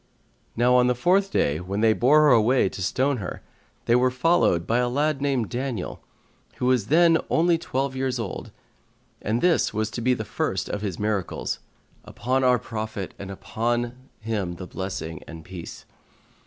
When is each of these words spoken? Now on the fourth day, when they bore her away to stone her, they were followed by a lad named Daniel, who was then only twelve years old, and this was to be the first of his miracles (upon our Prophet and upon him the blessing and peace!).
Now 0.55 0.73
on 0.73 0.87
the 0.87 0.95
fourth 0.95 1.29
day, 1.29 1.59
when 1.59 1.81
they 1.81 1.93
bore 1.93 2.21
her 2.21 2.29
away 2.31 2.69
to 2.69 2.81
stone 2.81 3.17
her, 3.17 3.43
they 3.85 3.95
were 3.95 4.09
followed 4.09 4.65
by 4.65 4.79
a 4.79 4.89
lad 4.89 5.21
named 5.21 5.51
Daniel, 5.51 6.01
who 6.55 6.65
was 6.65 6.87
then 6.87 7.19
only 7.29 7.59
twelve 7.59 7.95
years 7.95 8.17
old, 8.17 8.49
and 9.21 9.41
this 9.41 9.75
was 9.75 9.91
to 9.91 10.01
be 10.01 10.15
the 10.15 10.25
first 10.25 10.67
of 10.69 10.81
his 10.81 10.97
miracles 10.97 11.59
(upon 12.03 12.43
our 12.43 12.57
Prophet 12.57 13.13
and 13.19 13.29
upon 13.29 13.93
him 14.19 14.55
the 14.55 14.65
blessing 14.65 15.21
and 15.27 15.45
peace!). 15.45 15.85